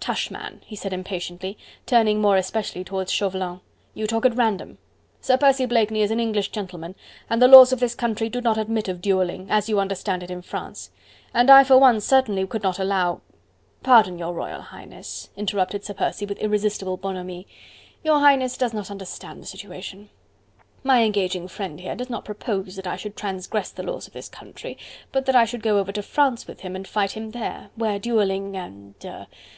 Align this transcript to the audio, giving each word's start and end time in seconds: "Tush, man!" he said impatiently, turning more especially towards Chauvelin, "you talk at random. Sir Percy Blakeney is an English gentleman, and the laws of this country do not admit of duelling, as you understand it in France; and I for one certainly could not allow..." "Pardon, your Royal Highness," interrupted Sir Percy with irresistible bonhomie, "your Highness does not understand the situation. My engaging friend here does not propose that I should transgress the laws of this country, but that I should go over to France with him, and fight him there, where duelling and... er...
"Tush, 0.00 0.30
man!" 0.30 0.62
he 0.64 0.74
said 0.74 0.94
impatiently, 0.94 1.58
turning 1.84 2.18
more 2.18 2.38
especially 2.38 2.82
towards 2.82 3.12
Chauvelin, 3.12 3.60
"you 3.92 4.06
talk 4.06 4.24
at 4.24 4.34
random. 4.34 4.78
Sir 5.20 5.36
Percy 5.36 5.66
Blakeney 5.66 6.00
is 6.00 6.10
an 6.10 6.18
English 6.18 6.48
gentleman, 6.48 6.94
and 7.28 7.42
the 7.42 7.46
laws 7.46 7.74
of 7.74 7.80
this 7.80 7.94
country 7.94 8.30
do 8.30 8.40
not 8.40 8.56
admit 8.56 8.88
of 8.88 9.02
duelling, 9.02 9.50
as 9.50 9.68
you 9.68 9.78
understand 9.78 10.22
it 10.22 10.30
in 10.30 10.40
France; 10.40 10.90
and 11.34 11.50
I 11.50 11.62
for 11.62 11.76
one 11.76 12.00
certainly 12.00 12.46
could 12.46 12.62
not 12.62 12.78
allow..." 12.78 13.20
"Pardon, 13.82 14.18
your 14.18 14.32
Royal 14.32 14.62
Highness," 14.62 15.28
interrupted 15.36 15.84
Sir 15.84 15.92
Percy 15.92 16.24
with 16.24 16.38
irresistible 16.38 16.96
bonhomie, 16.96 17.46
"your 18.02 18.20
Highness 18.20 18.56
does 18.56 18.72
not 18.72 18.90
understand 18.90 19.42
the 19.42 19.46
situation. 19.46 20.08
My 20.84 21.02
engaging 21.02 21.48
friend 21.48 21.78
here 21.78 21.94
does 21.96 22.08
not 22.08 22.24
propose 22.24 22.76
that 22.76 22.86
I 22.86 22.96
should 22.96 23.14
transgress 23.14 23.68
the 23.72 23.82
laws 23.82 24.06
of 24.06 24.14
this 24.14 24.30
country, 24.30 24.78
but 25.12 25.26
that 25.26 25.36
I 25.36 25.44
should 25.44 25.62
go 25.62 25.76
over 25.78 25.92
to 25.92 26.02
France 26.02 26.46
with 26.46 26.60
him, 26.60 26.74
and 26.74 26.88
fight 26.88 27.10
him 27.12 27.32
there, 27.32 27.68
where 27.74 27.98
duelling 27.98 28.56
and... 28.56 28.94
er... 29.04 29.26